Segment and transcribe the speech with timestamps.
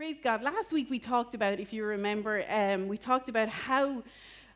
[0.00, 0.40] Praise God.
[0.42, 4.02] Last week we talked about, if you remember, um, we talked about how,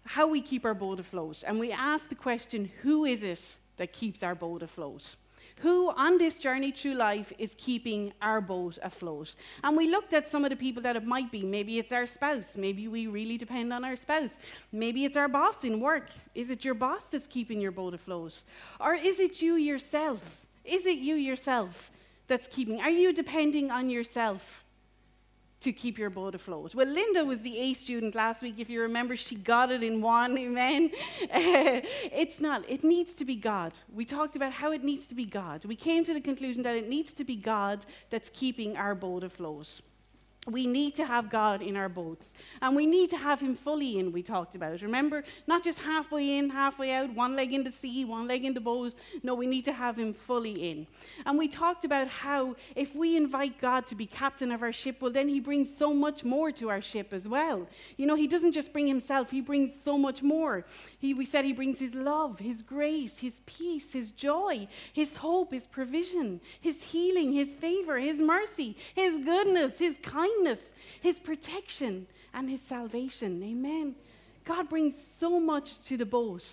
[0.06, 1.44] how we keep our boat afloat.
[1.46, 5.16] And we asked the question who is it that keeps our boat afloat?
[5.60, 9.34] Who on this journey through life is keeping our boat afloat?
[9.62, 11.42] And we looked at some of the people that it might be.
[11.42, 12.56] Maybe it's our spouse.
[12.56, 14.36] Maybe we really depend on our spouse.
[14.72, 16.08] Maybe it's our boss in work.
[16.34, 18.40] Is it your boss that's keeping your boat afloat?
[18.80, 20.46] Or is it you yourself?
[20.64, 21.90] Is it you yourself
[22.28, 22.80] that's keeping?
[22.80, 24.63] Are you depending on yourself?
[25.64, 26.74] To keep your boat afloat.
[26.74, 28.56] Well, Linda was the A student last week.
[28.58, 30.36] If you remember, she got it in one.
[30.46, 30.90] Amen.
[31.22, 31.80] Uh,
[32.22, 32.68] it's not.
[32.68, 33.72] It needs to be God.
[33.92, 35.64] We talked about how it needs to be God.
[35.64, 39.24] We came to the conclusion that it needs to be God that's keeping our boat
[39.24, 39.80] afloat
[40.46, 42.32] we need to have God in our boats.
[42.60, 44.82] And we need to have Him fully in, we talked about.
[44.82, 48.54] Remember, not just halfway in, halfway out, one leg in the sea, one leg in
[48.54, 48.94] the boat.
[49.22, 50.86] No, we need to have Him fully in.
[51.24, 55.00] And we talked about how if we invite God to be captain of our ship,
[55.00, 57.66] well, then He brings so much more to our ship as well.
[57.96, 60.64] You know, He doesn't just bring Himself, He brings so much more.
[60.98, 65.52] He, we said He brings His love, His grace, His peace, His joy, His hope,
[65.52, 70.60] His provision, His healing, His favor, His mercy, His goodness, His kindness kindness,
[71.00, 73.42] His protection, and His salvation.
[73.42, 73.94] Amen.
[74.44, 76.44] God brings so much to the boat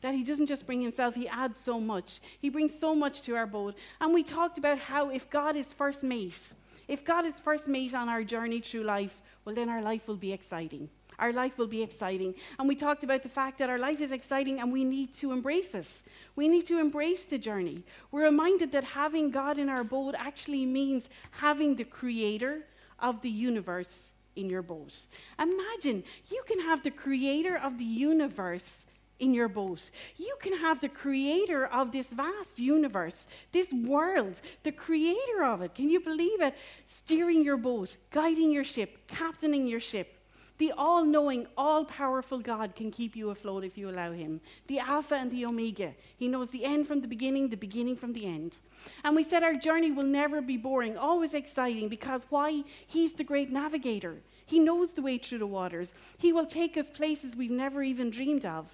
[0.00, 2.20] that He doesn't just bring Himself, He adds so much.
[2.40, 3.74] He brings so much to our boat.
[4.00, 6.52] And we talked about how if God is first mate,
[6.86, 10.16] if God is first mate on our journey through life, well, then our life will
[10.16, 10.88] be exciting.
[11.18, 12.34] Our life will be exciting.
[12.58, 15.32] And we talked about the fact that our life is exciting and we need to
[15.32, 16.02] embrace it.
[16.36, 17.82] We need to embrace the journey.
[18.12, 22.62] We're reminded that having God in our boat actually means having the Creator,
[22.98, 24.94] of the universe in your boat.
[25.38, 28.84] Imagine you can have the creator of the universe
[29.18, 29.90] in your boat.
[30.16, 35.74] You can have the creator of this vast universe, this world, the creator of it.
[35.74, 36.54] Can you believe it?
[36.86, 40.17] Steering your boat, guiding your ship, captaining your ship.
[40.58, 44.40] The all knowing, all powerful God can keep you afloat if you allow Him.
[44.66, 45.94] The Alpha and the Omega.
[46.16, 48.56] He knows the end from the beginning, the beginning from the end.
[49.04, 52.64] And we said our journey will never be boring, always exciting, because why?
[52.86, 54.16] He's the great navigator.
[54.46, 55.92] He knows the way through the waters.
[56.16, 58.66] He will take us places we've never even dreamed of.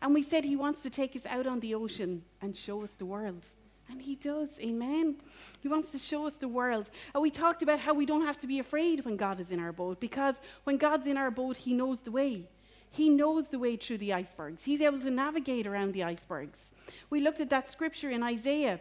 [0.00, 2.92] And we said He wants to take us out on the ocean and show us
[2.92, 3.46] the world.
[3.92, 5.16] And he does, amen.
[5.60, 6.88] He wants to show us the world.
[7.14, 9.60] And we talked about how we don't have to be afraid when God is in
[9.60, 12.48] our boat, because when God's in our boat, he knows the way.
[12.90, 14.64] He knows the way through the icebergs.
[14.64, 16.70] He's able to navigate around the icebergs.
[17.10, 18.80] We looked at that scripture in Isaiah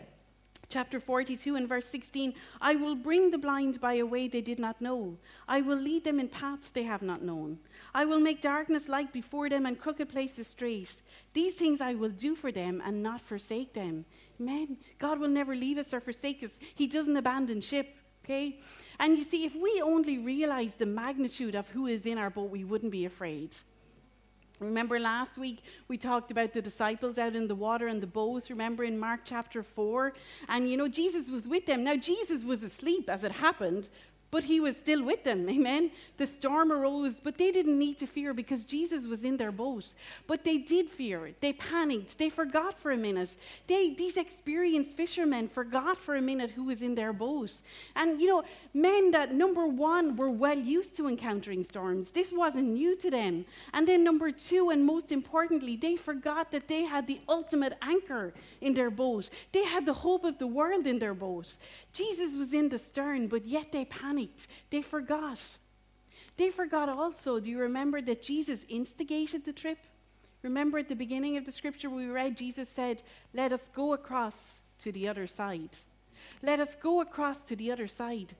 [0.71, 4.57] chapter 42 and verse 16 I will bring the blind by a way they did
[4.57, 5.17] not know.
[5.47, 7.59] I will lead them in paths they have not known.
[7.94, 11.01] I will make darkness light before them and crooked places straight.
[11.33, 14.05] These things I will do for them and not forsake them.
[14.41, 16.52] Men, God will never leave us or forsake us.
[16.75, 18.59] He doesn't abandon ship, okay?
[19.00, 22.50] And you see, if we only realize the magnitude of who is in our boat,
[22.50, 23.56] we wouldn't be afraid.
[24.59, 28.51] Remember last week we talked about the disciples out in the water and the boats,
[28.51, 30.13] remember in Mark chapter 4?
[30.50, 31.84] And you know, Jesus was with them.
[31.84, 33.90] Now, Jesus was asleep as it happened,
[34.31, 35.47] but he was still with them.
[35.50, 35.92] Amen.
[36.18, 39.94] The storm arose, but they didn't need to fear because Jesus was in their boat.
[40.25, 41.31] But they did fear.
[41.42, 42.18] They panicked.
[42.18, 43.36] They forgot for a minute.
[43.68, 47.52] They, these experienced fishermen forgot for a minute who was in their boat.
[47.96, 48.44] And, you know,
[48.74, 52.12] men that, number one, were well used to encountering storms.
[52.12, 53.46] This wasn't new to them.
[53.74, 58.34] And then, number two, and most importantly, they forgot that they had the ultimate anchor
[58.62, 59.30] in their boat.
[59.52, 61.58] They had the hope of the world in their boat.
[61.92, 64.47] Jesus was in the stern, but yet they panicked panicked.
[64.69, 65.39] They forgot.
[66.37, 69.77] They forgot also, do you remember that Jesus instigated the trip?
[70.43, 74.61] Remember at the beginning of the scripture we read, Jesus said, Let us go across
[74.79, 75.69] to the other side.
[76.41, 78.35] Let us go across to the other side.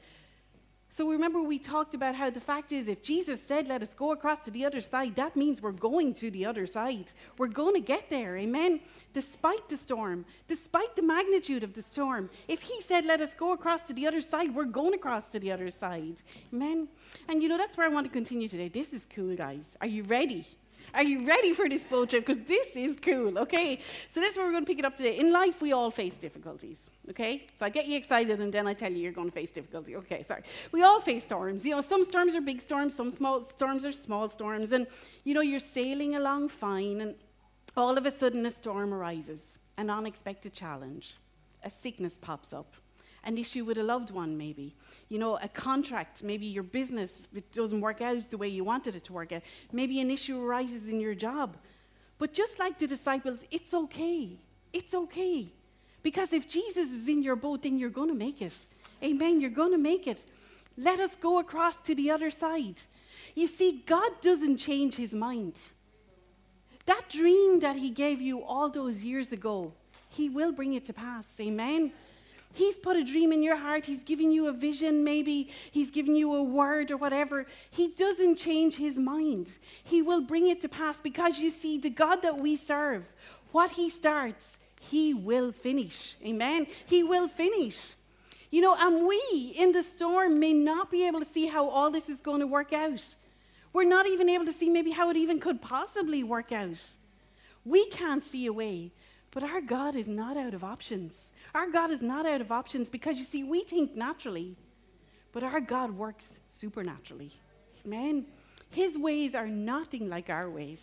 [0.94, 4.12] So remember, we talked about how the fact is, if Jesus said, let us go
[4.12, 7.14] across to the other side, that means we're going to the other side.
[7.38, 8.82] We're going to get there, amen?
[9.14, 12.30] Despite the storm, despite the magnitude of the storm.
[12.50, 15.40] If He said, let us go across to the other side, we're going across to
[15.40, 16.22] the other side,
[16.54, 16.90] amen?
[17.30, 18.68] And you know, that's where I want to continue today.
[18.68, 19.78] This is cool, guys.
[19.80, 20.46] Are you ready?
[20.94, 22.26] Are you ready for this boat trip?
[22.26, 23.80] Because this is cool, okay?
[24.10, 25.20] So, this is where we're going to pick it up today.
[25.20, 26.91] In life, we all face difficulties.
[27.10, 27.48] Okay?
[27.56, 29.96] So I get you excited and then I tell you you're going to face difficulty.
[29.96, 30.44] Okay, sorry.
[30.72, 31.66] We all face storms.
[31.66, 34.72] You know, some storms are big storms, some small storms are small storms.
[34.72, 34.88] And,
[35.24, 37.16] you know, you're sailing along fine and
[37.76, 39.40] all of a sudden a storm arises,
[39.78, 41.16] an unexpected challenge.
[41.64, 42.76] A sickness pops up,
[43.24, 44.76] an issue with a loved one, maybe.
[45.10, 48.96] You know, a contract, maybe your business it doesn't work out the way you wanted
[48.96, 49.44] it to work out.
[49.72, 51.58] Maybe an issue arises in your job.
[52.18, 54.40] But just like the disciples, it's okay.
[54.74, 55.52] It's okay
[56.04, 58.54] because if Jesus is in your boat, then you're going to make it.
[59.04, 59.40] Amen.
[59.42, 60.20] You're going to make it.
[60.78, 62.82] Let us go across to the other side.
[63.36, 65.60] You see, God doesn't change his mind.
[66.86, 69.74] That dream that he gave you all those years ago,
[70.10, 71.26] he will bring it to pass.
[71.40, 71.92] Amen.
[72.54, 73.86] He's put a dream in your heart.
[73.86, 75.50] He's given you a vision, maybe.
[75.72, 77.46] He's given you a word or whatever.
[77.70, 79.58] He doesn't change his mind.
[79.84, 83.06] He will bring it to pass because you see, the God that we serve,
[83.52, 84.58] what he starts,
[84.92, 86.16] he will finish.
[86.26, 86.68] Amen.
[86.86, 87.96] He will finish.
[88.50, 91.90] You know, and we in the storm may not be able to see how all
[91.90, 93.16] this is going to work out.
[93.72, 96.82] We're not even able to see maybe how it even could possibly work out.
[97.64, 98.92] We can't see a way,
[99.32, 101.32] but our God is not out of options.
[101.56, 104.58] Our God is not out of options because you see, we think naturally,
[105.32, 107.32] but our God works supernaturally.
[107.86, 108.26] Amen.
[108.72, 110.82] His ways are nothing like our ways.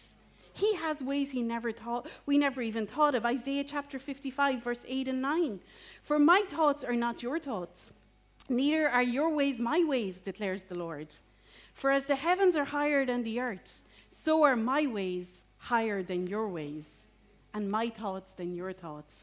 [0.58, 3.24] He has ways he never thought, we never even thought of.
[3.24, 5.60] Isaiah chapter 55, verse 8 and 9.
[6.02, 7.92] For my thoughts are not your thoughts,
[8.48, 11.14] neither are your ways my ways, declares the Lord.
[11.74, 15.28] For as the heavens are higher than the earth, so are my ways
[15.58, 16.86] higher than your ways,
[17.54, 19.14] and my thoughts than your thoughts.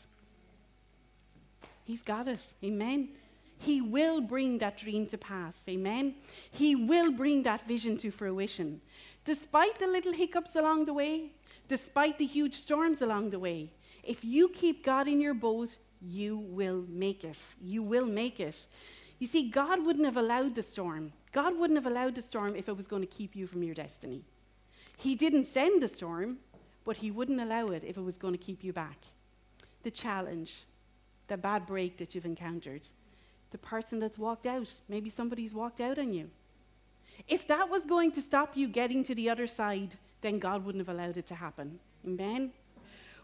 [1.84, 2.54] He's got it.
[2.64, 3.10] Amen.
[3.58, 5.56] He will bring that dream to pass.
[5.68, 6.16] Amen.
[6.52, 8.80] He will bring that vision to fruition.
[9.26, 11.32] Despite the little hiccups along the way,
[11.68, 13.72] despite the huge storms along the way,
[14.04, 17.40] if you keep God in your boat, you will make it.
[17.60, 18.68] You will make it.
[19.18, 21.12] You see, God wouldn't have allowed the storm.
[21.32, 23.74] God wouldn't have allowed the storm if it was going to keep you from your
[23.74, 24.24] destiny.
[24.96, 26.38] He didn't send the storm,
[26.86, 29.06] but He wouldn't allow it if it was going to keep you back.
[29.82, 30.66] The challenge,
[31.28, 32.88] the bad break that you've encountered,
[33.50, 36.30] the person that's walked out, maybe somebody's walked out on you.
[37.28, 40.86] If that was going to stop you getting to the other side, then God wouldn't
[40.88, 41.80] have allowed it to happen.
[42.06, 42.52] Amen?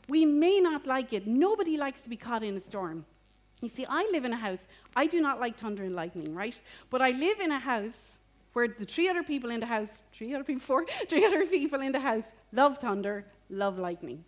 [0.08, 1.28] We may not like it.
[1.28, 3.06] Nobody likes to be caught in a storm.
[3.62, 4.66] You see, I live in a house.
[4.96, 6.60] I do not like thunder and lightning, right?
[6.90, 8.14] But I live in a house
[8.54, 11.82] where the three other people in the house, three other people, four, three other people
[11.82, 14.24] in the house love thunder, love lightning.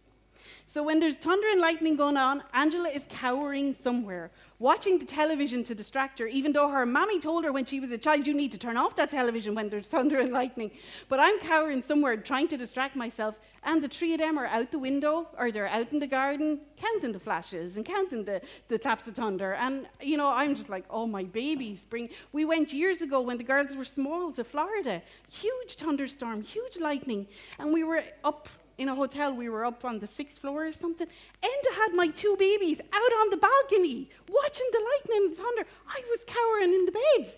[0.68, 5.64] So when there's thunder and lightning going on, Angela is cowering somewhere, watching the television
[5.66, 8.34] to distract her, even though her mommy told her when she was a child, you
[8.34, 10.72] need to turn off that television when there's thunder and lightning.
[11.10, 14.72] But I'm cowering somewhere, trying to distract myself, and the three of them are out
[14.72, 18.80] the window or they're out in the garden, counting the flashes and counting the, the
[18.80, 19.54] claps of thunder.
[19.54, 22.10] And, you know, I'm just like, oh, my babies, bring.
[22.32, 27.28] We went years ago when the girls were small to Florida, huge thunderstorm, huge lightning,
[27.60, 29.34] and we were up in a hotel.
[29.34, 31.08] We were up on the sixth floor or something.
[31.42, 35.66] Enda had my two babies out on the balcony watching the lightning and thunder.
[35.88, 37.36] I was cowering in the bed.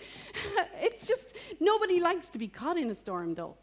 [0.82, 3.56] it's just, nobody likes to be caught in a storm, though.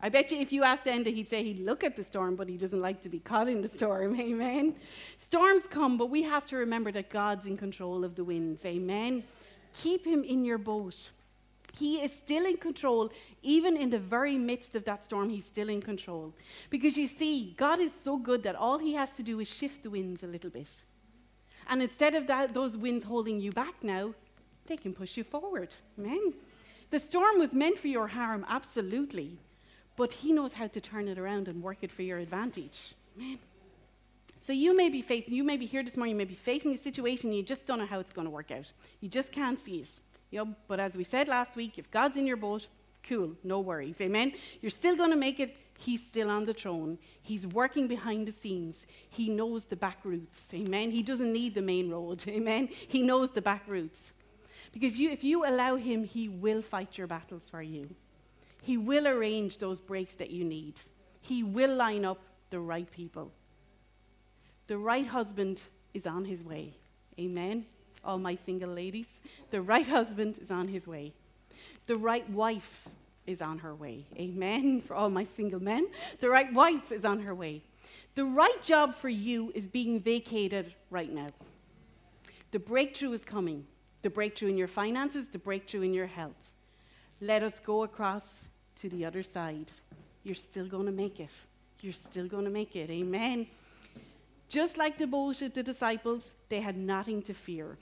[0.00, 2.48] I bet you if you asked Enda, he'd say he'd look at the storm, but
[2.48, 4.14] he doesn't like to be caught in the storm.
[4.20, 4.76] Amen.
[5.16, 8.64] Storms come, but we have to remember that God's in control of the winds.
[8.64, 9.24] Amen.
[9.72, 11.10] Keep him in your boat.
[11.78, 13.10] He is still in control,
[13.42, 16.32] even in the very midst of that storm, he's still in control.
[16.70, 19.82] Because you see, God is so good that all he has to do is shift
[19.82, 20.70] the winds a little bit.
[21.68, 24.14] And instead of that, those winds holding you back now,
[24.66, 25.74] they can push you forward.
[25.98, 26.32] Amen.
[26.90, 29.38] The storm was meant for your harm, absolutely.
[29.96, 32.94] But he knows how to turn it around and work it for your advantage.
[33.16, 33.38] Amen.
[34.40, 36.72] So you may be facing, you may be here this morning, you may be facing
[36.74, 38.72] a situation you just don't know how it's going to work out.
[39.00, 39.90] You just can't see it.
[40.30, 42.66] You know, but as we said last week, if God's in your boat,
[43.02, 44.00] cool, no worries.
[44.00, 44.32] Amen.
[44.60, 45.56] You're still going to make it.
[45.78, 46.98] He's still on the throne.
[47.22, 48.86] He's working behind the scenes.
[49.08, 50.42] He knows the back routes.
[50.52, 50.90] Amen.
[50.90, 52.24] He doesn't need the main road.
[52.28, 52.68] Amen.
[52.88, 54.12] He knows the back routes.
[54.72, 57.88] Because you, if you allow him, he will fight your battles for you.
[58.62, 60.74] He will arrange those breaks that you need.
[61.20, 63.30] He will line up the right people.
[64.66, 65.60] The right husband
[65.94, 66.74] is on his way.
[67.18, 67.66] Amen
[68.04, 69.06] all my single ladies.
[69.50, 71.12] The right husband is on his way.
[71.86, 72.88] The right wife
[73.26, 74.06] is on her way.
[74.16, 74.80] Amen.
[74.80, 75.88] For all my single men,
[76.20, 77.62] the right wife is on her way.
[78.14, 81.28] The right job for you is being vacated right now.
[82.52, 83.66] The breakthrough is coming.
[84.02, 86.54] The breakthrough in your finances, the breakthrough in your health.
[87.20, 88.44] Let us go across
[88.76, 89.72] to the other side.
[90.22, 91.30] You're still going to make it.
[91.80, 92.90] You're still going to make it.
[92.90, 93.46] Amen.
[94.48, 97.78] Just like the boat of the disciples, they had nothing to fear.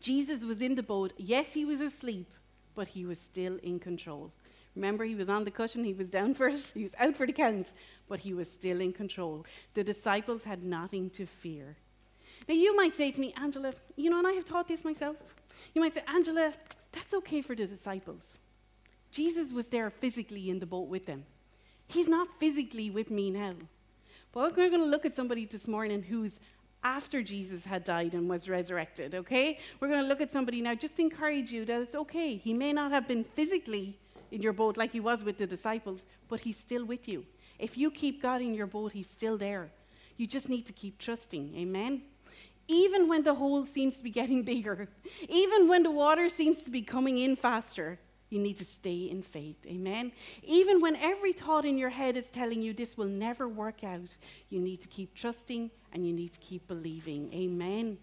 [0.00, 1.12] Jesus was in the boat.
[1.16, 2.30] Yes, he was asleep,
[2.74, 4.32] but he was still in control.
[4.74, 7.26] Remember, he was on the cushion, he was down for it, he was out for
[7.26, 7.72] the count,
[8.08, 9.46] but he was still in control.
[9.74, 11.76] The disciples had nothing to fear.
[12.48, 15.16] Now, you might say to me, Angela, you know, and I have taught this myself.
[15.72, 16.52] You might say, Angela,
[16.92, 18.22] that's okay for the disciples.
[19.10, 21.24] Jesus was there physically in the boat with them.
[21.86, 23.52] He's not physically with me now.
[24.32, 26.40] But we're going to look at somebody this morning who's
[26.84, 29.58] after Jesus had died and was resurrected, okay?
[29.80, 32.36] We're going to look at somebody now, just encourage you that it's okay.
[32.36, 33.98] He may not have been physically
[34.30, 37.24] in your boat like he was with the disciples, but he's still with you.
[37.58, 39.70] If you keep God in your boat, he's still there.
[40.16, 41.54] You just need to keep trusting.
[41.56, 42.02] Amen?
[42.68, 44.88] Even when the hole seems to be getting bigger,
[45.28, 47.98] even when the water seems to be coming in faster,
[48.30, 49.56] you need to stay in faith.
[49.66, 50.10] Amen.
[50.42, 54.16] Even when every thought in your head is telling you this will never work out,
[54.48, 57.32] you need to keep trusting and you need to keep believing.
[57.32, 57.98] Amen.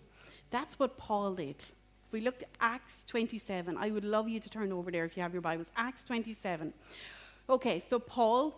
[0.50, 1.58] That's what Paul did.
[1.58, 5.16] If we look at Acts 27, I would love you to turn over there if
[5.16, 5.68] you have your Bibles.
[5.78, 6.74] Acts 27.
[7.50, 8.56] Okay, so Paul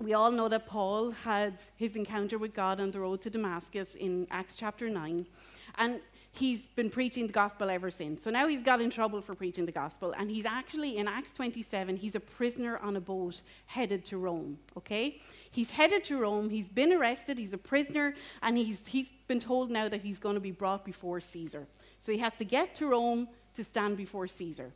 [0.00, 3.96] we all know that Paul had his encounter with God on the road to Damascus
[3.96, 5.26] in Acts chapter 9.
[5.76, 6.00] And
[6.38, 8.22] he's been preaching the gospel ever since.
[8.22, 10.14] So now he's got in trouble for preaching the gospel.
[10.16, 14.58] And he's actually, in Acts 27, he's a prisoner on a boat headed to Rome.
[14.76, 15.20] Okay?
[15.50, 16.48] He's headed to Rome.
[16.48, 17.38] He's been arrested.
[17.38, 18.14] He's a prisoner.
[18.42, 21.66] And he's, he's been told now that he's going to be brought before Caesar.
[21.98, 24.72] So he has to get to Rome to stand before Caesar.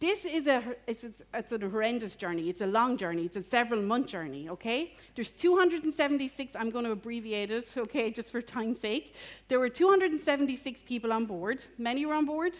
[0.00, 2.48] This is a, it's, it's, it's, a horrendous journey.
[2.48, 3.24] It's a long journey.
[3.24, 4.94] It's a several month journey, okay?
[5.16, 9.14] There's 276, I'm going to abbreviate it, okay, just for time's sake.
[9.48, 11.64] There were 276 people on board.
[11.78, 12.56] Many were on board?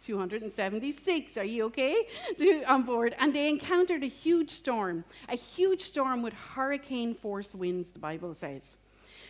[0.00, 1.36] 276.
[1.36, 2.04] Are you okay?
[2.66, 3.14] on board.
[3.20, 8.34] And they encountered a huge storm, a huge storm with hurricane force winds, the Bible
[8.34, 8.62] says.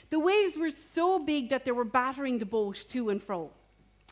[0.09, 3.51] The waves were so big that they were battering the boat to and fro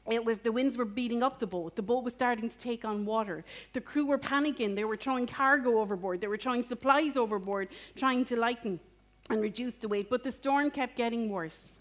[0.08, 1.76] it was the winds were beating up the boat.
[1.76, 3.44] The boat was starting to take on water.
[3.72, 4.74] The crew were panicking.
[4.74, 6.20] They were throwing cargo overboard.
[6.20, 8.80] They were throwing supplies overboard, trying to lighten
[9.28, 10.08] and reduce the weight.
[10.08, 11.72] But the storm kept getting worse.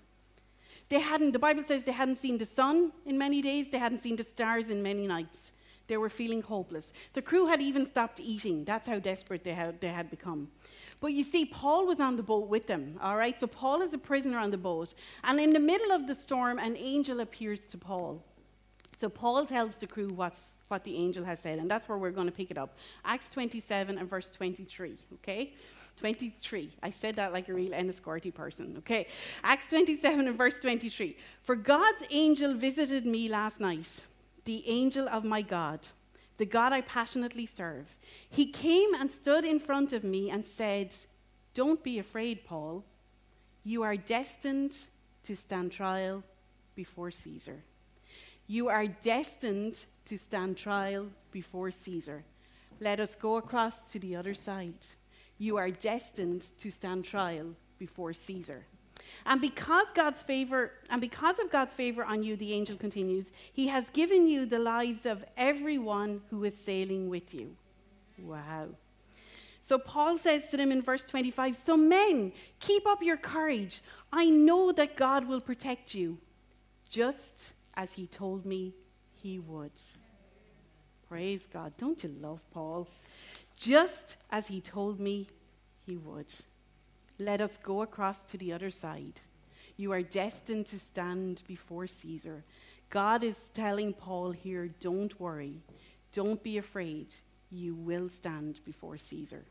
[0.89, 4.01] They hadn't, the Bible says they hadn't seen the sun in many days, they hadn't
[4.01, 5.51] seen the stars in many nights.
[5.87, 6.91] They were feeling hopeless.
[7.13, 8.63] The crew had even stopped eating.
[8.63, 10.49] That's how desperate they had, they had become.
[11.01, 13.39] But you see, Paul was on the boat with them, all right?
[13.39, 14.93] So Paul is a prisoner on the boat.
[15.23, 18.21] And in the middle of the storm, an angel appears to Paul.
[18.97, 22.11] So Paul tells the crew what's, what the angel has said, and that's where we're
[22.11, 22.77] going to pick it up.
[23.05, 25.53] Acts 27 and verse 23, okay?
[25.95, 26.69] 23.
[26.83, 29.07] I said that like a real Enniscorthy person, okay?
[29.43, 31.15] Acts 27 and verse 23.
[31.43, 34.05] For God's angel visited me last night,
[34.43, 35.79] the angel of my God
[36.39, 37.85] the God I passionately serve.
[38.29, 40.95] He came and stood in front of me and said,
[41.53, 42.85] Don't be afraid, Paul.
[43.63, 44.73] You are destined
[45.23, 46.23] to stand trial
[46.75, 47.61] before Caesar.
[48.47, 52.23] You are destined to stand trial before Caesar.
[52.79, 54.85] Let us go across to the other side.
[55.37, 58.65] You are destined to stand trial before Caesar.
[59.25, 63.67] And because God's favor, and because of God's favor on you, the angel continues, he
[63.67, 67.55] has given you the lives of everyone who is sailing with you.
[68.17, 68.69] Wow.
[69.61, 73.81] So Paul says to them in verse 25, So men, keep up your courage.
[74.11, 76.17] I know that God will protect you,
[76.89, 78.73] just as he told me
[79.21, 79.71] he would.
[81.07, 81.73] Praise God.
[81.77, 82.87] Don't you love Paul?
[83.57, 85.27] Just as he told me
[85.85, 86.33] he would.
[87.19, 89.19] Let us go across to the other side.
[89.75, 92.43] You are destined to stand before Caesar.
[92.89, 95.61] God is telling Paul here don't worry,
[96.13, 97.07] don't be afraid.
[97.51, 99.43] You will stand before Caesar.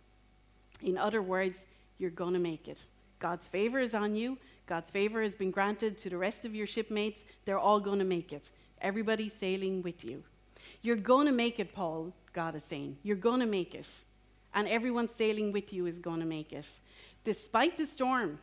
[0.83, 1.67] In other words,
[1.99, 2.81] you're going to make it.
[3.19, 4.39] God's favor is on you.
[4.67, 7.23] God's favor has been granted to the rest of your shipmates.
[7.45, 8.49] They're all going to make it.
[8.81, 10.23] Everybody's sailing with you.
[10.83, 12.97] You're going to make it, Paul, God is saying.
[13.03, 13.87] You're going to make it.
[14.55, 16.67] And everyone sailing with you is going to make it.
[17.29, 18.39] Despite the storm,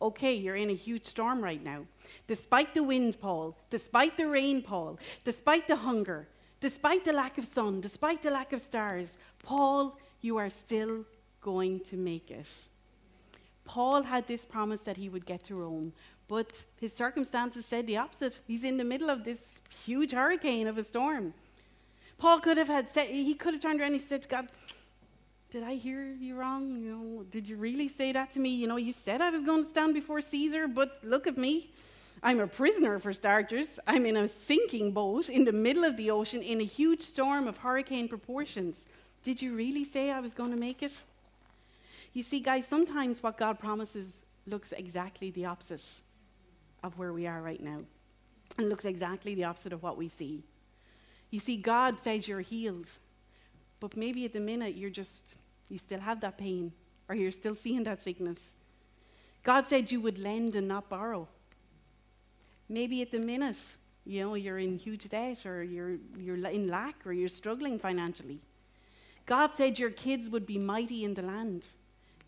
[0.00, 1.84] okay, you're in a huge storm right now.
[2.28, 6.28] Despite the wind, Paul, despite the rain, Paul, despite the hunger,
[6.60, 11.04] despite the lack of sun, despite the lack of stars, Paul, you are still
[11.40, 12.46] going to make it.
[13.64, 15.92] Paul had this promise that he would get to Rome,
[16.28, 18.38] but his circumstances said the opposite.
[18.46, 21.34] He's in the middle of this huge hurricane of a storm.
[22.16, 24.52] Paul could have had said, he could have turned around and said to God,
[25.50, 26.76] did I hear you wrong?
[26.80, 28.50] You know, did you really say that to me?
[28.50, 31.72] You know, you said I was going to stand before Caesar, but look at me.
[32.22, 33.80] I'm a prisoner for starters.
[33.86, 37.48] I'm in a sinking boat in the middle of the ocean in a huge storm
[37.48, 38.84] of hurricane proportions.
[39.22, 40.96] Did you really say I was going to make it?
[42.12, 44.06] You see, guys, sometimes what God promises
[44.46, 45.84] looks exactly the opposite
[46.82, 47.80] of where we are right now,
[48.56, 50.42] and looks exactly the opposite of what we see.
[51.30, 52.88] You see, God says you're healed,
[53.78, 55.36] but maybe at the minute you're just,
[55.70, 56.72] you still have that pain
[57.08, 58.38] or you're still seeing that sickness.
[59.42, 61.26] God said you would lend and not borrow.
[62.68, 63.56] Maybe at the minute,
[64.04, 68.40] you know, you're in huge debt or you're, you're in lack or you're struggling financially.
[69.26, 71.64] God said your kids would be mighty in the land.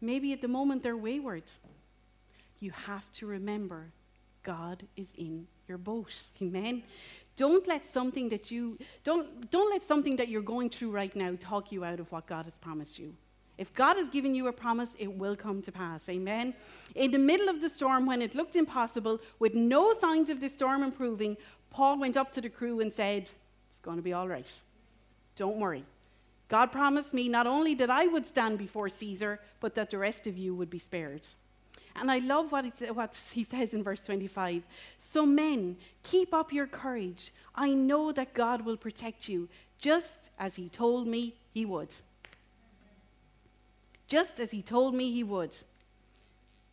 [0.01, 1.45] Maybe at the moment they're wayward.
[2.61, 3.93] You have to remember
[4.43, 6.13] God is in your boat.
[6.41, 6.83] Amen.
[7.37, 11.35] Don't let something that you don't don't let something that you're going through right now
[11.41, 13.15] talk you out of what God has promised you.
[13.59, 16.09] If God has given you a promise, it will come to pass.
[16.09, 16.55] Amen.
[16.95, 20.49] In the middle of the storm, when it looked impossible, with no signs of the
[20.49, 21.37] storm improving,
[21.71, 23.31] Paul went up to the crew and said,
[23.69, 24.51] It's going to be all right.
[25.37, 25.85] Don't worry.
[26.49, 30.27] God promised me not only that I would stand before Caesar, but that the rest
[30.27, 31.27] of you would be spared.
[31.97, 34.63] And I love what he, what he says in verse 25.
[34.99, 37.33] So, men, keep up your courage.
[37.55, 41.95] I know that God will protect you, just as he told me he would.
[44.13, 45.57] Just as he told me he would.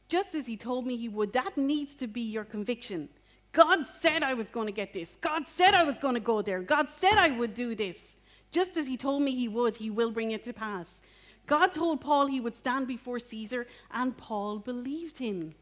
[0.10, 1.32] Just as he told me he would.
[1.32, 3.08] That needs to be your conviction.
[3.54, 5.16] God said I was going to get this.
[5.22, 6.62] God said I was going to go there.
[6.62, 8.18] God said I would do this.
[8.52, 11.00] Just as he told me he would, he will bring it to pass.
[11.48, 15.56] God told Paul he would stand before Caesar, and Paul believed him.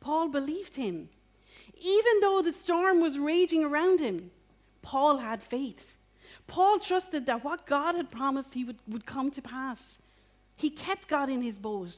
[0.00, 1.10] Paul believed him.
[1.78, 4.30] Even though the storm was raging around him,
[4.80, 5.98] Paul had faith.
[6.46, 9.98] Paul trusted that what God had promised he would, would come to pass.
[10.58, 11.96] He kept God in his boat.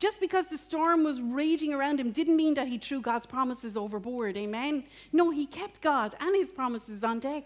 [0.00, 3.76] Just because the storm was raging around him didn't mean that he threw God's promises
[3.76, 4.36] overboard.
[4.36, 4.84] Amen?
[5.12, 7.44] No, he kept God and his promises on deck.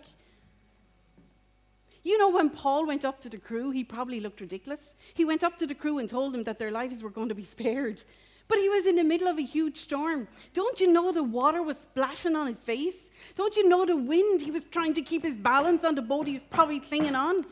[2.04, 4.94] You know, when Paul went up to the crew, he probably looked ridiculous.
[5.14, 7.34] He went up to the crew and told them that their lives were going to
[7.34, 8.04] be spared.
[8.46, 10.28] But he was in the middle of a huge storm.
[10.52, 13.08] Don't you know the water was splashing on his face?
[13.34, 14.42] Don't you know the wind?
[14.42, 17.44] He was trying to keep his balance on the boat he was probably clinging on.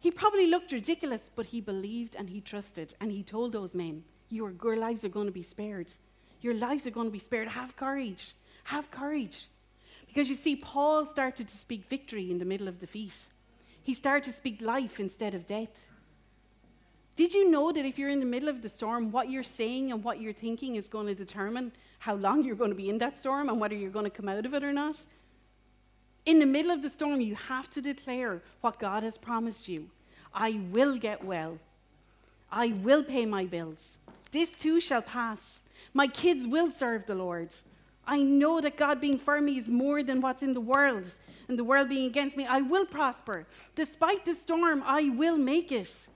[0.00, 2.94] He probably looked ridiculous, but he believed and he trusted.
[3.00, 5.92] And he told those men, Your, your lives are going to be spared.
[6.40, 7.48] Your lives are going to be spared.
[7.48, 8.34] Have courage.
[8.64, 9.48] Have courage.
[10.06, 13.12] Because you see, Paul started to speak victory in the middle of defeat.
[13.82, 15.86] He started to speak life instead of death.
[17.16, 19.90] Did you know that if you're in the middle of the storm, what you're saying
[19.90, 22.98] and what you're thinking is going to determine how long you're going to be in
[22.98, 24.96] that storm and whether you're going to come out of it or not?
[26.28, 29.88] In the middle of the storm, you have to declare what God has promised you.
[30.34, 31.58] I will get well.
[32.52, 33.96] I will pay my bills.
[34.30, 35.60] This too shall pass.
[35.94, 37.54] My kids will serve the Lord.
[38.06, 41.10] I know that God being for me is more than what's in the world,
[41.48, 42.44] and the world being against me.
[42.44, 43.46] I will prosper.
[43.74, 46.08] Despite the storm, I will make it.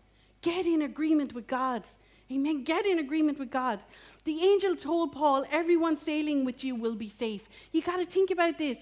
[0.42, 1.84] Get in agreement with God.
[2.30, 2.64] Amen.
[2.64, 3.80] Get in agreement with God.
[4.24, 7.48] The angel told Paul, Everyone sailing with you will be safe.
[7.72, 8.76] You got to think about this.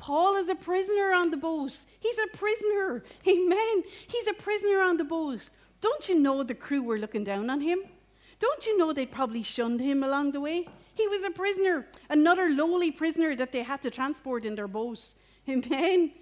[0.00, 1.76] Paul is a prisoner on the boat.
[2.00, 3.04] He's a prisoner.
[3.28, 3.84] Amen.
[4.08, 5.50] He's a prisoner on the boat.
[5.82, 7.80] Don't you know the crew were looking down on him?
[8.38, 10.66] Don't you know they probably shunned him along the way?
[10.94, 15.14] He was a prisoner, another lowly prisoner that they had to transport in their boat.
[15.46, 16.12] Amen.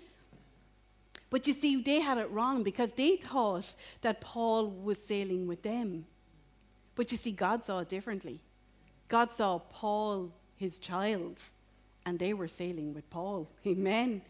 [1.30, 5.62] But you see, they had it wrong because they thought that Paul was sailing with
[5.62, 6.04] them.
[6.96, 8.40] But you see, God saw it differently.
[9.08, 11.40] God saw Paul, his child,
[12.08, 13.50] and they were sailing with Paul.
[13.66, 14.22] Amen.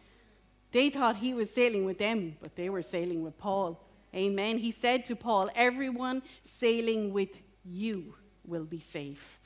[0.73, 3.81] They thought he was sailing with them, but they were sailing with Paul.
[4.15, 4.59] Amen.
[4.59, 8.15] He said to Paul, Everyone sailing with you
[8.45, 9.39] will be safe.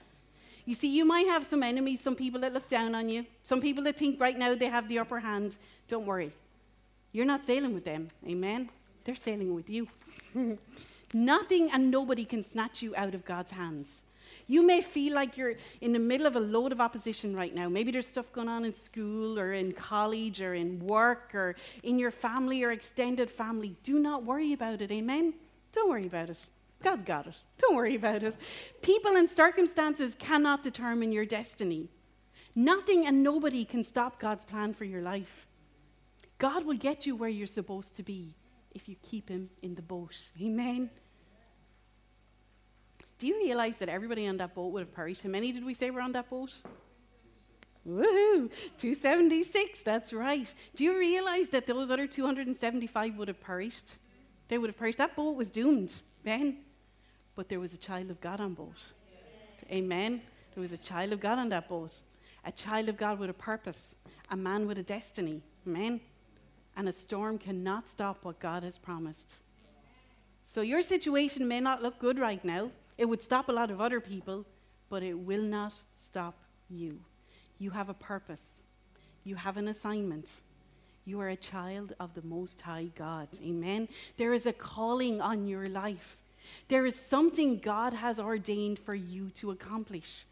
[0.64, 3.60] You see, you might have some enemies, some people that look down on you, some
[3.60, 5.56] people that think right now they have the upper hand.
[5.88, 6.32] Don't worry.
[7.12, 8.06] You're not sailing with them.
[8.26, 8.70] Amen?
[9.04, 9.88] They're sailing with you.
[11.12, 14.04] Nothing and nobody can snatch you out of God's hands.
[14.46, 17.68] You may feel like you're in the middle of a load of opposition right now.
[17.68, 21.98] Maybe there's stuff going on in school or in college or in work or in
[21.98, 23.76] your family or extended family.
[23.82, 24.90] Do not worry about it.
[24.90, 25.34] Amen?
[25.72, 26.38] Don't worry about it.
[26.82, 27.36] God's got it.
[27.58, 28.36] Don't worry about it.
[28.82, 31.88] People and circumstances cannot determine your destiny.
[32.54, 35.46] Nothing and nobody can stop God's plan for your life.
[36.38, 38.34] God will get you where you're supposed to be
[38.74, 40.16] if you keep Him in the boat.
[40.40, 40.90] Amen.
[43.22, 45.22] Do you realize that everybody on that boat would have perished?
[45.22, 46.50] How many did we say were on that boat?
[47.86, 48.50] Woohoo!
[48.78, 50.52] 276, that's right.
[50.74, 53.92] Do you realize that those other 275 would have perished?
[54.48, 54.98] They would have perished.
[54.98, 55.92] That boat was doomed,
[56.24, 56.58] Ben
[57.34, 58.76] but there was a child of God on board.
[59.70, 60.20] Amen.
[60.54, 61.92] There was a child of God on that boat.
[62.44, 63.94] A child of God with a purpose,
[64.30, 65.42] a man with a destiny.
[65.66, 66.00] Amen.
[66.76, 69.36] And a storm cannot stop what God has promised.
[70.46, 72.70] So your situation may not look good right now.
[72.98, 74.44] It would stop a lot of other people,
[74.88, 75.72] but it will not
[76.06, 76.34] stop
[76.68, 76.98] you.
[77.58, 78.42] You have a purpose.
[79.24, 80.28] You have an assignment.
[81.04, 83.28] You are a child of the Most High God.
[83.42, 83.88] Amen.
[84.16, 86.16] There is a calling on your life.
[86.68, 90.24] There is something God has ordained for you to accomplish.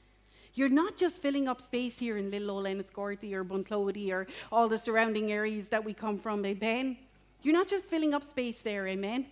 [0.54, 4.68] You're not just filling up space here in little old Enniscorthy or Bunclody or all
[4.68, 6.96] the surrounding areas that we come from, amen?
[7.42, 9.26] You're not just filling up space there, amen?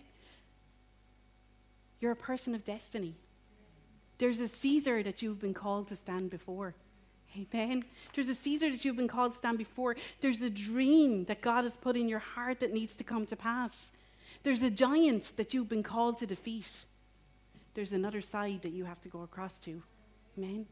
[1.99, 3.15] You're a person of destiny.
[4.17, 6.75] There's a Caesar that you've been called to stand before,
[7.37, 7.83] Amen.
[8.15, 9.95] There's a Caesar that you've been called to stand before.
[10.21, 13.35] There's a dream that God has put in your heart that needs to come to
[13.35, 13.91] pass.
[14.43, 16.69] There's a giant that you've been called to defeat.
[17.75, 19.81] There's another side that you have to go across to.
[20.37, 20.65] Amen.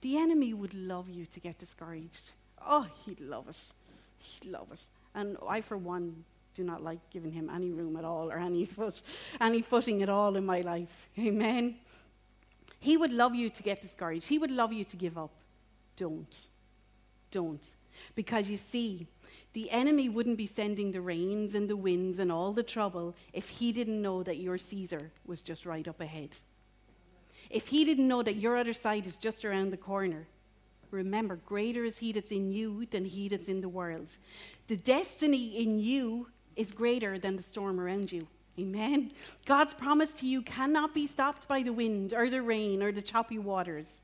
[0.00, 2.30] The enemy would love you to get discouraged.
[2.64, 3.56] Oh, he'd love it.
[4.18, 4.80] He'd love it.
[5.14, 6.24] And I, for one,
[6.56, 9.02] do not like giving him any room at all or any foot,
[9.40, 11.08] any footing at all in my life.
[11.18, 11.76] Amen.
[12.80, 14.26] He would love you to get discouraged.
[14.26, 15.30] He would love you to give up.
[15.96, 16.36] Don't.
[17.30, 17.62] Don't.
[18.14, 19.06] Because you see,
[19.52, 23.48] the enemy wouldn't be sending the rains and the winds and all the trouble if
[23.48, 26.36] he didn't know that your Caesar was just right up ahead.
[27.48, 30.26] If he didn't know that your other side is just around the corner.
[30.90, 34.16] Remember, greater is he that's in you than he that's in the world.
[34.68, 38.26] The destiny in you is greater than the storm around you.
[38.58, 39.12] Amen.
[39.44, 43.02] God's promise to you cannot be stopped by the wind or the rain or the
[43.02, 44.00] choppy waters.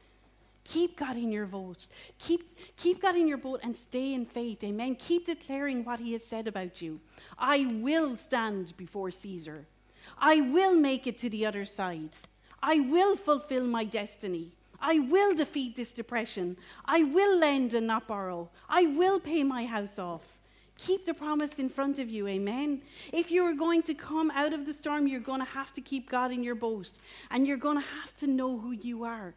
[0.65, 1.89] Keep God in your vote.
[2.19, 4.63] Keep, keep God in your boat and stay in faith.
[4.63, 4.95] Amen.
[4.97, 7.01] Keep declaring what He has said about you.
[7.39, 9.67] I will stand before Caesar.
[10.19, 12.11] I will make it to the other side.
[12.63, 14.53] I will fulfill my destiny.
[14.81, 16.57] I will defeat this depression.
[16.85, 18.51] I will lend and not borrow.
[18.69, 20.23] I will pay my house off.
[20.79, 22.83] Keep the promise in front of you, amen.
[23.13, 25.81] If you are going to come out of the storm, you're going to have to
[25.81, 26.91] keep God in your boat
[27.31, 29.35] and you're going to have to know who you are.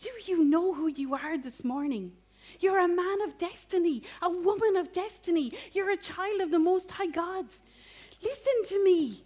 [0.00, 2.12] Do you know who you are this morning?
[2.58, 5.52] You're a man of destiny, a woman of destiny.
[5.72, 7.46] You're a child of the Most High God.
[8.22, 9.22] Listen to me.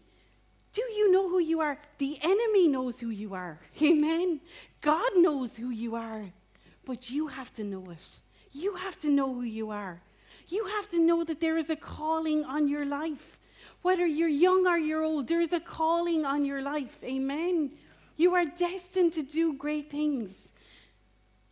[0.73, 1.79] Do you know who you are?
[1.99, 3.61] The enemy knows who you are.
[3.81, 4.41] Amen.
[4.81, 6.25] God knows who you are.
[6.85, 8.07] But you have to know it.
[8.53, 10.01] You have to know who you are.
[10.49, 13.39] You have to know that there is a calling on your life.
[13.83, 17.03] Whether you're young or you're old, there is a calling on your life.
[17.03, 17.73] Amen.
[18.17, 20.33] You are destined to do great things.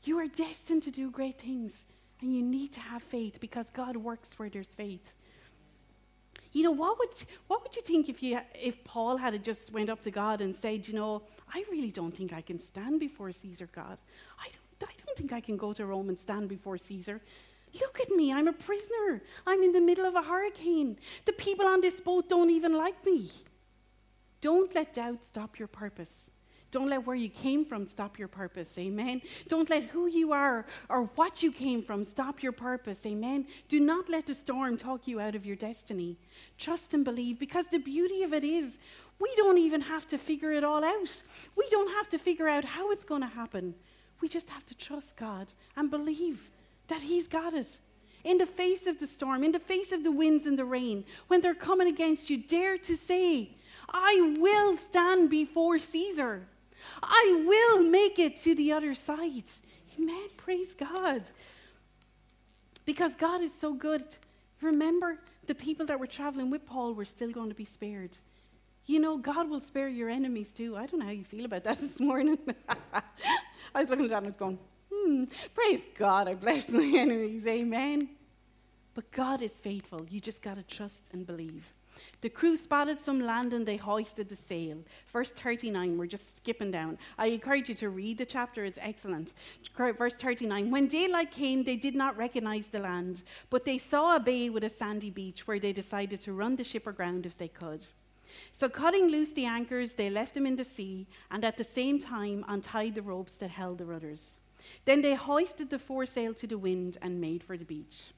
[0.04, 1.72] You are destined to do great things.
[2.20, 5.12] And you need to have faith because God works where there's faith.
[6.52, 7.10] You know, what would,
[7.48, 10.54] what would you think if, you, if Paul had just went up to God and
[10.54, 13.98] said, you know, I really don't think I can stand before Caesar, God.
[14.38, 17.20] I don't, I don't think I can go to Rome and stand before Caesar.
[17.80, 19.22] Look at me, I'm a prisoner.
[19.46, 20.98] I'm in the middle of a hurricane.
[21.24, 23.30] The people on this boat don't even like me.
[24.40, 26.30] Don't let doubt stop your purpose.
[26.72, 28.78] Don't let where you came from stop your purpose.
[28.78, 29.20] Amen.
[29.46, 32.98] Don't let who you are or what you came from stop your purpose.
[33.04, 33.46] Amen.
[33.68, 36.16] Do not let the storm talk you out of your destiny.
[36.56, 38.78] Trust and believe because the beauty of it is
[39.20, 41.22] we don't even have to figure it all out.
[41.56, 43.74] We don't have to figure out how it's going to happen.
[44.22, 46.50] We just have to trust God and believe
[46.92, 47.70] that He's got it.
[48.24, 51.04] In the face of the storm, in the face of the winds and the rain,
[51.26, 53.50] when they're coming against you, dare to say,
[53.88, 56.46] I will stand before Caesar.
[57.02, 59.44] I will make it to the other side.
[59.98, 60.28] Amen.
[60.36, 61.22] Praise God.
[62.84, 64.04] Because God is so good.
[64.60, 68.16] Remember, the people that were traveling with Paul were still going to be spared.
[68.86, 70.76] You know, God will spare your enemies too.
[70.76, 72.38] I don't know how you feel about that this morning.
[73.74, 74.58] I was looking at that and I was going,
[75.02, 77.46] hmm, praise God, I bless my enemies.
[77.46, 78.08] Amen.
[78.94, 80.06] But God is faithful.
[80.10, 81.64] You just got to trust and believe.
[82.20, 84.78] The crew spotted some land and they hoisted the sail.
[85.12, 86.98] Verse 39, we're just skipping down.
[87.18, 89.34] I encourage you to read the chapter, it's excellent.
[89.76, 94.20] Verse 39 When daylight came, they did not recognize the land, but they saw a
[94.20, 97.48] bay with a sandy beach where they decided to run the ship aground if they
[97.48, 97.86] could.
[98.52, 101.98] So, cutting loose the anchors, they left them in the sea and at the same
[101.98, 104.38] time untied the ropes that held the rudders.
[104.84, 108.12] Then they hoisted the foresail to the wind and made for the beach.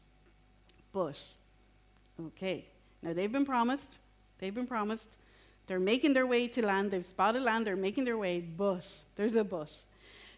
[0.93, 1.19] But,
[2.27, 2.67] okay,
[3.05, 3.99] now, they've been promised,
[4.39, 5.09] they've been promised.
[5.67, 9.35] They're making their way to land, they've spotted land, they're making their way, but, there's
[9.35, 9.73] a but.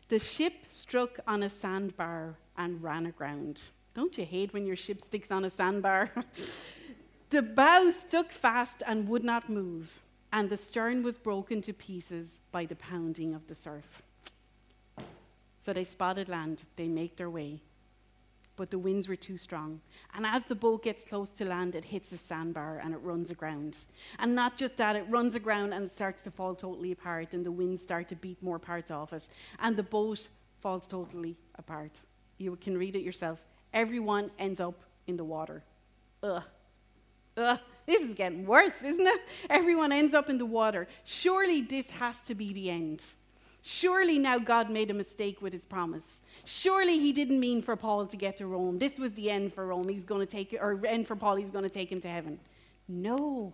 [0.08, 3.60] The ship struck on a sandbar and ran aground.
[3.94, 6.10] Don't you hate when your ship sticks on a sandbar?
[7.30, 12.40] the bow stuck fast and would not move, and the stern was broken to pieces
[12.52, 14.02] by the pounding of the surf.
[15.66, 17.60] So they spotted land, they make their way
[18.56, 19.80] but the winds were too strong.
[20.14, 23.30] And as the boat gets close to land, it hits the sandbar and it runs
[23.30, 23.76] aground.
[24.18, 27.44] And not just that, it runs aground and it starts to fall totally apart, and
[27.44, 29.28] the winds start to beat more parts off it.
[29.58, 30.28] And the boat
[30.62, 31.92] falls totally apart.
[32.38, 33.38] You can read it yourself.
[33.74, 35.62] Everyone ends up in the water.
[36.22, 36.42] Ugh.
[37.36, 37.60] Ugh.
[37.84, 39.20] This is getting worse, isn't it?
[39.50, 40.88] Everyone ends up in the water.
[41.04, 43.02] Surely this has to be the end.
[43.68, 46.22] Surely now God made a mistake with his promise.
[46.44, 48.78] Surely he didn't mean for Paul to get to Rome.
[48.78, 49.88] This was the end for Rome.
[49.88, 52.00] He was going to take or end for Paul, he was going to take him
[52.02, 52.38] to heaven.
[52.86, 53.52] No.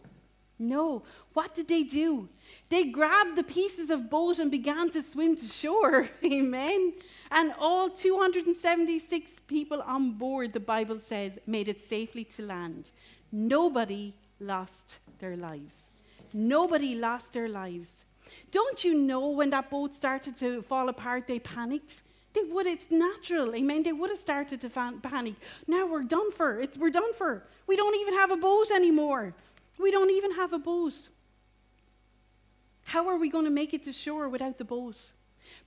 [0.59, 1.03] No.
[1.33, 2.29] What did they do?
[2.69, 6.11] They grabbed the pieces of boat and began to swim to shore.
[6.23, 6.93] Amen.
[7.31, 12.91] And all 276 people on board, the Bible says, made it safely to land.
[13.33, 15.89] Nobody lost their lives.
[16.35, 18.05] Nobody lost their lives.
[18.51, 22.03] Don't you know when that boat started to fall apart, they panicked?
[22.35, 23.55] They would, it's natural.
[23.55, 25.35] I mean, They would have started to panic.
[25.67, 26.61] Now we're done for.
[26.61, 27.43] It's, we're done for.
[27.67, 29.35] We don't even have a boat anymore.
[29.79, 31.09] We don't even have a boat.
[32.85, 34.97] How are we going to make it to shore without the boat?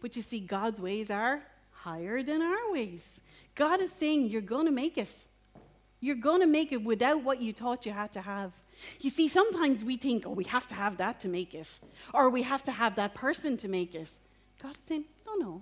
[0.01, 3.19] But you see, God's ways are higher than our ways.
[3.53, 5.09] God is saying, You're going to make it.
[5.99, 8.51] You're going to make it without what you thought you had to have.
[8.99, 11.69] You see, sometimes we think, Oh, we have to have that to make it,
[12.13, 14.09] or we have to have that person to make it.
[14.61, 15.61] God is saying, No, no.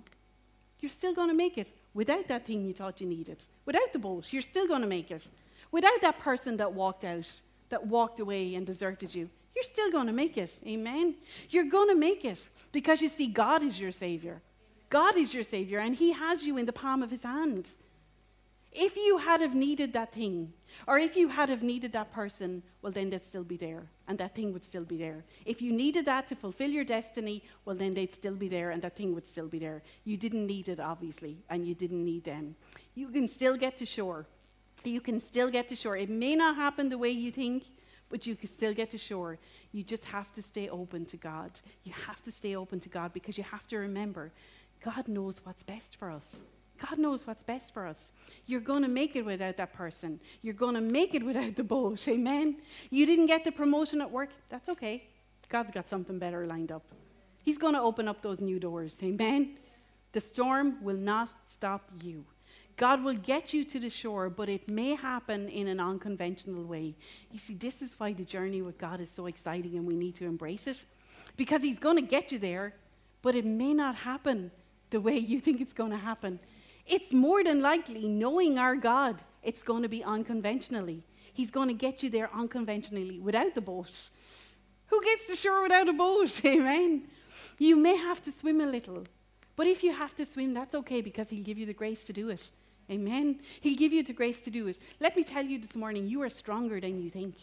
[0.80, 3.38] You're still going to make it without that thing you thought you needed.
[3.64, 5.26] Without the boat, you're still going to make it.
[5.72, 7.30] Without that person that walked out
[7.70, 10.58] that walked away and deserted you, you're still going to make it.
[10.66, 11.14] Amen.
[11.48, 14.42] You're going to make it because you see, God is your Savior.
[14.90, 17.70] God is your Savior, and He has you in the palm of His hand.
[18.74, 20.52] If you had have needed that thing,
[20.88, 24.18] or if you had have needed that person, well, then they'd still be there, and
[24.18, 25.24] that thing would still be there.
[25.46, 28.82] If you needed that to fulfill your destiny, well, then they'd still be there, and
[28.82, 29.84] that thing would still be there.
[30.04, 32.56] You didn't need it, obviously, and you didn't need them.
[32.96, 34.26] You can still get to shore.
[34.82, 35.96] You can still get to shore.
[35.96, 37.64] It may not happen the way you think,
[38.10, 39.38] but you can still get to shore.
[39.70, 41.52] You just have to stay open to God.
[41.84, 44.32] You have to stay open to God because you have to remember
[44.84, 46.42] God knows what's best for us.
[46.80, 48.12] God knows what's best for us.
[48.46, 50.20] You're going to make it without that person.
[50.42, 52.06] You're going to make it without the boat.
[52.08, 52.56] Amen.
[52.90, 54.30] You didn't get the promotion at work.
[54.48, 55.04] That's okay.
[55.48, 56.84] God's got something better lined up.
[57.42, 58.98] He's going to open up those new doors.
[59.02, 59.56] Amen.
[60.12, 62.24] The storm will not stop you.
[62.76, 66.96] God will get you to the shore, but it may happen in an unconventional way.
[67.30, 70.16] You see, this is why the journey with God is so exciting and we need
[70.16, 70.84] to embrace it.
[71.36, 72.74] Because He's going to get you there,
[73.22, 74.50] but it may not happen
[74.90, 76.40] the way you think it's going to happen.
[76.86, 81.06] It's more than likely, knowing our God, it's going to be unconventionally.
[81.32, 84.10] He's going to get you there unconventionally without the boat.
[84.88, 86.40] Who gets to shore without a boat?
[86.44, 87.08] Amen.
[87.58, 89.04] You may have to swim a little,
[89.56, 92.12] but if you have to swim, that's okay because He'll give you the grace to
[92.12, 92.50] do it.
[92.90, 93.40] Amen.
[93.60, 94.78] He'll give you the grace to do it.
[95.00, 97.36] Let me tell you this morning you are stronger than you think.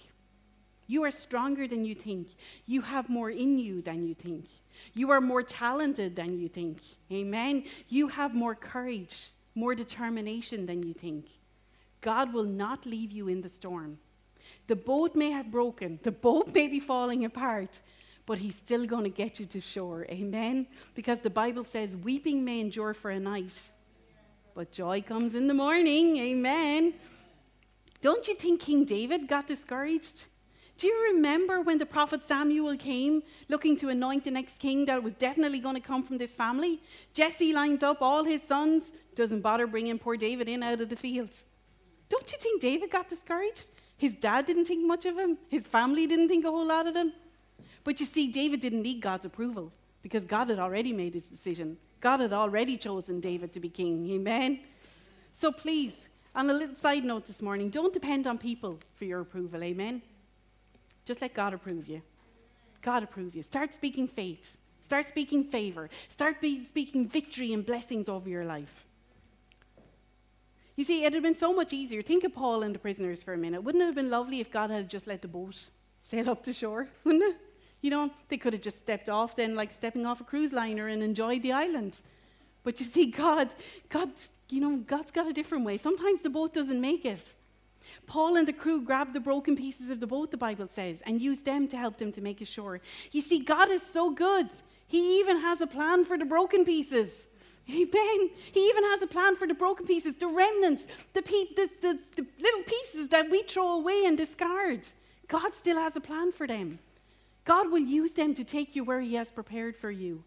[0.88, 2.30] You are stronger than you think.
[2.65, 4.46] You have more in you than you think.
[4.94, 6.80] You are more talented than you think.
[7.12, 7.63] Amen.
[7.88, 11.28] You have more courage, more determination than you think.
[12.02, 14.00] God will not leave you in the storm.
[14.67, 17.80] The boat may have broken, the boat may be falling apart,
[18.26, 20.06] but He's still going to get you to shore.
[20.10, 20.67] Amen.
[20.96, 23.72] Because the Bible says, weeping may endure for a night
[24.54, 26.17] but joy comes in the morning.
[26.17, 26.94] Amen.
[28.02, 30.26] Don't you think King David got discouraged?
[30.82, 35.04] Do you remember when the prophet Samuel came looking to anoint the next king that
[35.04, 36.82] was definitely going to come from this family?
[37.13, 40.96] Jesse lines up all his sons, doesn't bother bringing poor David in out of the
[40.96, 41.38] field.
[42.10, 43.67] Don't you think David got discouraged?
[43.96, 46.96] His dad didn't think much of him, his family didn't think a whole lot of
[46.96, 47.13] him.
[47.84, 51.78] But you see, David didn't need God's approval because God had already made his decision.
[52.00, 54.10] God had already chosen David to be king.
[54.13, 54.62] Amen.
[55.32, 55.94] So please,
[56.34, 59.63] on a little side note this morning, don't depend on people for your approval.
[59.63, 60.02] Amen.
[61.06, 62.02] Just let God approve you.
[62.82, 63.44] God approve you.
[63.44, 64.58] Start speaking faith.
[64.84, 65.90] Start speaking favor.
[66.10, 68.86] Start speaking victory and blessings over your life.
[70.76, 72.02] You see, it would have been so much easier.
[72.02, 73.64] Think of Paul and the prisoners for a minute.
[73.64, 75.56] Wouldn't it have been lovely if God had just let the boat
[76.02, 76.90] sail up to shore?
[77.04, 77.38] Wouldn't it?
[77.82, 80.88] You know, they could have just stepped off then, like stepping off a cruise liner
[80.88, 82.00] and enjoyed the island.
[82.64, 83.54] But you see, God,
[83.90, 84.10] God,
[84.50, 85.78] you know, God's got a different way.
[85.78, 87.34] Sometimes the boat doesn't make it.
[88.08, 91.22] Paul and the crew grabbed the broken pieces of the boat, the Bible says, and
[91.22, 92.82] used them to help them to make ashore.
[93.12, 94.48] You see, God is so good.
[94.88, 97.10] He even has a plan for the broken pieces.
[97.70, 98.30] Amen.
[98.52, 102.00] He even has a plan for the broken pieces, the remnants, the, pe- the, the,
[102.15, 104.88] the little pieces that we throw away and discard.
[105.28, 106.80] God still has a plan for them.
[107.46, 110.24] God will use them to take you where He has prepared for you.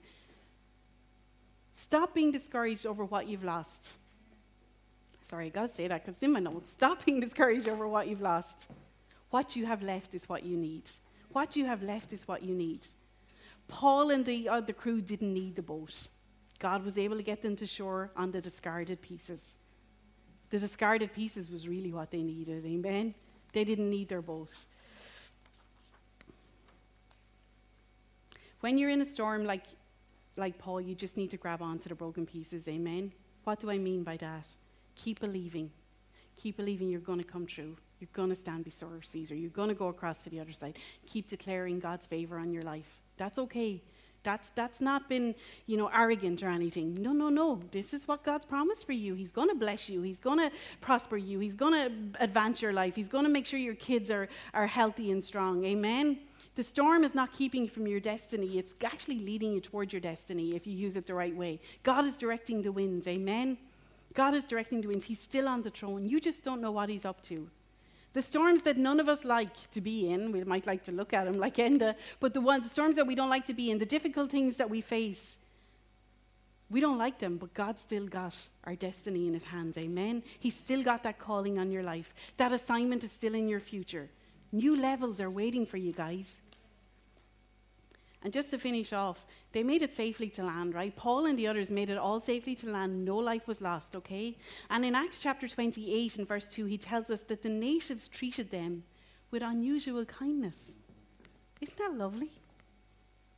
[1.77, 3.91] Stop being discouraged over what you've lost.
[5.29, 6.71] Sorry, I gotta say that because in my notes.
[6.71, 8.67] Stop being discouraged over what you've lost.
[9.31, 10.85] What you have left is what you need.
[11.33, 12.87] What you have left is what you need.
[13.67, 16.09] Paul and the, the crew didn't need the boat.
[16.59, 19.41] God was able to get them to shore on the discarded pieces.
[20.51, 22.65] The discarded pieces was really what they needed.
[22.65, 23.15] Amen.
[23.53, 24.51] They didn't need their boat.
[28.61, 29.65] When you're in a storm like,
[30.37, 32.69] like Paul, you just need to grab onto the broken pieces.
[32.69, 33.13] Amen.
[33.45, 34.47] What do I mean by that?
[34.97, 35.71] Keep believing.
[36.37, 37.77] Keep believing you're going to come through.
[38.01, 39.35] You're going to stand before Caesar.
[39.35, 40.79] You're going to go across to the other side.
[41.07, 43.01] Keep declaring God's favor on your life.
[43.17, 43.83] That's okay.
[44.25, 45.35] That's, that's not been,
[45.67, 46.95] you know, arrogant or anything.
[46.95, 47.61] No, no, no.
[47.71, 49.15] This is what God's promised for you.
[49.15, 50.01] He's going to bless you.
[50.01, 51.39] He's going to prosper you.
[51.39, 52.97] He's going to advance your life.
[52.97, 55.65] He's going to make sure your kids are, are healthy and strong.
[55.67, 56.19] Amen?
[56.57, 58.59] The storm is not keeping you from your destiny.
[58.59, 61.61] It's actually leading you towards your destiny if you use it the right way.
[61.83, 63.07] God is directing the winds.
[63.07, 63.59] Amen?
[64.15, 65.07] God is directing the winds.
[65.07, 66.05] He's still on the throne.
[66.05, 67.51] You just don't know what he's up to.
[68.13, 71.13] The storms that none of us like to be in, we might like to look
[71.13, 73.79] at them like Enda, but the, the storms that we don't like to be in,
[73.79, 75.37] the difficult things that we face,
[76.71, 79.77] we don't like them, but God still got our destiny in His hands.
[79.77, 80.23] Amen.
[80.39, 82.15] He's still got that calling on your life.
[82.37, 84.09] That assignment is still in your future.
[84.53, 86.41] New levels are waiting for you guys.
[88.25, 90.97] And just to finish off, they made it safely to land, right?
[90.97, 93.05] Paul and the others made it all safely to land.
[93.05, 94.35] No life was lost, okay?
[94.71, 98.51] And in Acts chapter 28 and verse 2, he tells us that the natives treated
[98.51, 98.83] them
[99.31, 100.57] with unusual kindness.
[101.61, 102.31] Isn't that lovely?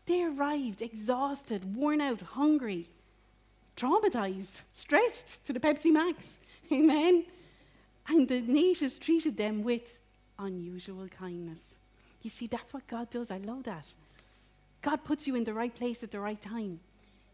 [0.06, 2.88] They arrived exhausted, worn out, hungry,
[3.76, 6.24] traumatized, stressed to the Pepsi Max.
[6.72, 7.24] Amen?
[8.08, 9.98] And the natives treated them with
[10.38, 11.74] unusual kindness.
[12.22, 13.32] You see, that's what God does.
[13.32, 13.86] I love that.
[14.86, 16.78] God puts you in the right place at the right time.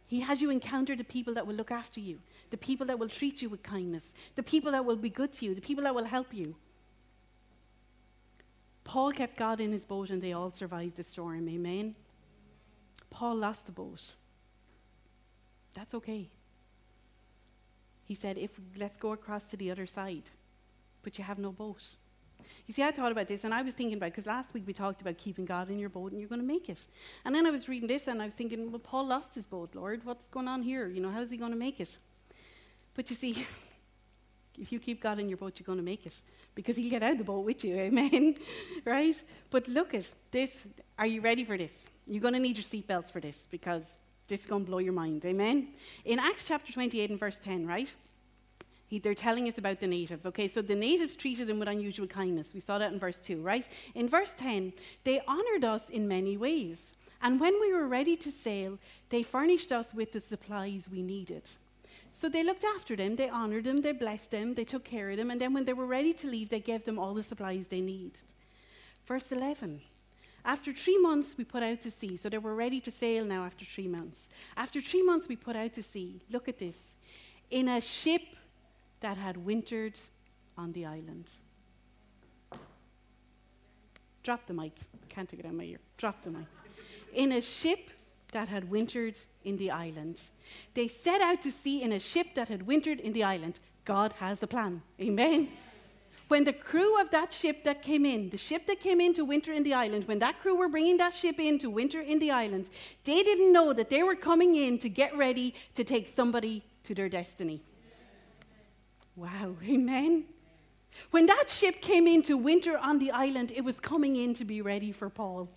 [0.07, 3.11] He has you encounter the people that will look after you, the people that will
[3.11, 5.95] treat you with kindness, the people that will be good to you, the people that
[5.95, 6.57] will help you.
[8.85, 11.47] Paul kept God in his boat and they all survived the storm.
[11.47, 11.95] Amen.
[13.11, 14.15] Paul lost the boat.
[15.75, 16.31] That's okay.
[18.07, 20.31] He said, if let's go across to the other side.
[21.03, 21.83] But you have no boat.
[22.66, 24.72] You see, I thought about this and I was thinking about because last week we
[24.72, 26.78] talked about keeping God in your boat and you're going to make it.
[27.24, 29.70] And then I was reading this and I was thinking, well, Paul lost his boat,
[29.74, 30.05] Lord.
[30.05, 30.87] What's going on here?
[30.87, 31.98] You know, how's he going to make it?
[32.94, 33.46] But you see,
[34.59, 36.14] if you keep God in your boat, you're going to make it
[36.55, 37.74] because He'll get out of the boat with you.
[37.78, 38.37] Amen.
[38.85, 39.20] right?
[39.50, 40.50] But look at this.
[40.98, 41.72] Are you ready for this?
[42.07, 44.92] You're going to need your seatbelts for this because this is going to blow your
[44.92, 45.24] mind.
[45.24, 45.68] Amen.
[46.05, 47.94] In Acts chapter 28 and verse 10, right?
[48.92, 50.26] He, they're telling us about the natives.
[50.26, 52.52] Okay, so the natives treated him with unusual kindness.
[52.52, 53.66] We saw that in verse 2, right?
[53.94, 54.74] In verse 10,
[55.05, 56.94] they honored us in many ways.
[57.22, 58.78] And when we were ready to sail,
[59.09, 61.48] they furnished us with the supplies we needed.
[62.11, 65.16] So they looked after them, they honored them, they blessed them, they took care of
[65.16, 67.68] them, and then when they were ready to leave, they gave them all the supplies
[67.68, 68.18] they needed.
[69.07, 69.81] Verse 11.
[70.44, 72.18] After three months, we put out to sea.
[72.18, 74.28] So they were ready to sail now after three months.
[74.55, 76.20] After three months, we put out to sea.
[76.31, 76.76] Look at this.
[77.50, 78.20] In a ship
[79.03, 79.99] that had wintered
[80.57, 81.29] on the island.
[84.23, 84.73] Drop the mic.
[85.09, 85.79] Can't take it out of my ear.
[85.97, 86.47] Drop the mic.
[87.12, 87.91] In a ship
[88.33, 90.21] that had wintered in the island.
[90.75, 93.61] They set out to sea in a ship that had wintered in the island.
[93.85, 94.83] God has a plan.
[95.01, 95.49] Amen.
[96.29, 99.25] When the crew of that ship that came in, the ship that came in to
[99.25, 102.19] winter in the island, when that crew were bringing that ship in to winter in
[102.21, 102.71] the island,
[103.05, 106.95] they didn't know that they were coming in to get ready to take somebody to
[106.95, 107.61] their destiny.
[109.16, 110.25] Wow, amen.
[111.11, 114.44] When that ship came in to winter on the island, it was coming in to
[114.44, 115.48] be ready for Paul.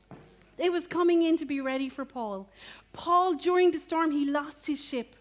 [0.58, 2.48] It was coming in to be ready for Paul.
[2.94, 5.16] Paul, during the storm, he lost his ship,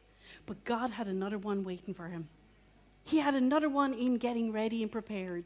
[0.47, 2.29] but God had another one waiting for him.
[3.07, 5.45] He had another one in getting ready and prepared.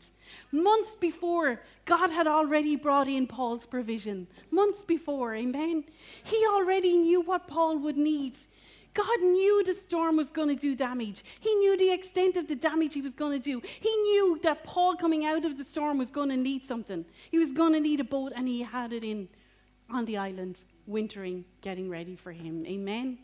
[0.52, 4.28] Months before, God had already brought in Paul's provision.
[4.52, 5.84] Months before, amen.
[6.22, 8.38] He already knew what Paul would need.
[8.98, 11.22] God knew the storm was going to do damage.
[11.38, 13.62] He knew the extent of the damage he was going to do.
[13.80, 17.04] He knew that Paul coming out of the storm was going to need something.
[17.30, 19.28] He was going to need a boat, and he had it in
[19.88, 22.66] on the island, wintering, getting ready for him.
[22.66, 23.18] Amen.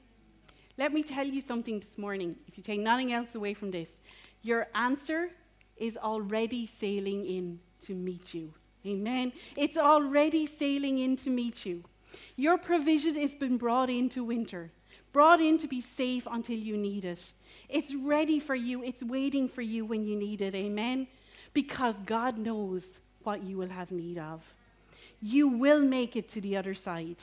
[0.79, 2.37] Let me tell you something this morning.
[2.47, 3.91] If you take nothing else away from this,
[4.43, 5.31] your answer
[5.77, 8.55] is already sailing in to meet you.
[8.87, 9.33] Amen.
[9.57, 11.83] It's already sailing in to meet you.
[12.37, 14.71] Your provision has been brought into winter
[15.15, 17.33] brought in to be safe until you need it.
[17.69, 20.55] It's ready for you, it's waiting for you when you need it.
[20.55, 21.07] Amen?
[21.55, 24.43] Because God knows what you will have need of.
[25.23, 27.23] You will make it to the other side.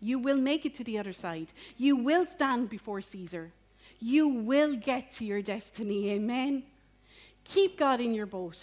[0.00, 1.52] You will make it to the other side.
[1.76, 3.52] You will stand before Caesar.
[4.00, 6.10] You will get to your destiny.
[6.10, 6.64] Amen?
[7.44, 8.60] Keep God in your boat.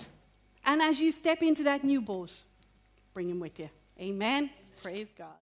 [0.66, 2.34] And as you step into that new boat,
[3.14, 3.70] bring him with you.
[4.00, 4.50] Amen?
[4.82, 5.43] Praise God.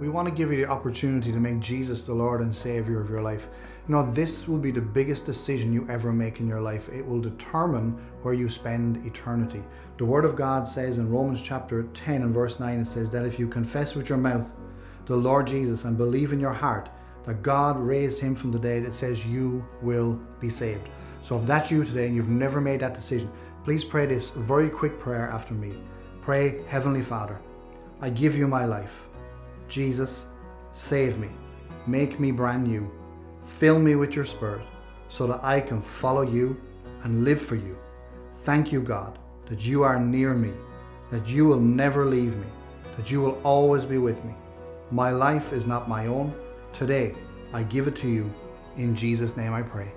[0.00, 3.08] We want to give you the opportunity to make Jesus the Lord and Savior of
[3.08, 3.46] your life.
[3.86, 6.88] You know, this will be the biggest decision you ever make in your life.
[6.88, 7.90] It will determine
[8.22, 9.62] where you spend eternity.
[9.98, 13.24] The Word of God says in Romans chapter 10 and verse 9, it says that
[13.24, 14.50] if you confess with your mouth
[15.06, 16.88] the Lord Jesus and believe in your heart
[17.24, 20.88] that God raised him from the dead, it says you will be saved.
[21.22, 23.30] So if that's you today and you've never made that decision,
[23.62, 25.72] please pray this very quick prayer after me.
[26.20, 27.38] Pray, Heavenly Father,
[28.00, 29.04] I give you my life.
[29.68, 30.26] Jesus,
[30.72, 31.28] save me.
[31.86, 32.90] Make me brand new.
[33.46, 34.66] Fill me with your Spirit
[35.08, 36.60] so that I can follow you
[37.02, 37.76] and live for you.
[38.44, 40.52] Thank you, God, that you are near me,
[41.10, 42.46] that you will never leave me,
[42.96, 44.34] that you will always be with me.
[44.90, 46.34] My life is not my own.
[46.72, 47.14] Today,
[47.52, 48.32] I give it to you.
[48.76, 49.90] In Jesus' name I pray.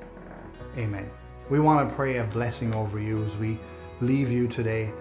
[0.77, 1.09] Amen.
[1.49, 3.59] We want to pray a blessing over you as we
[4.01, 4.91] leave you today,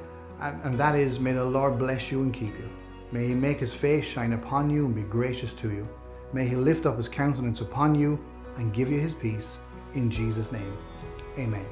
[0.40, 2.70] and, and that is may the Lord bless you and keep you.
[3.12, 5.88] May he make his face shine upon you and be gracious to you.
[6.32, 8.18] May he lift up his countenance upon you
[8.56, 9.58] and give you his peace.
[9.94, 10.76] In Jesus' name,
[11.38, 11.66] amen.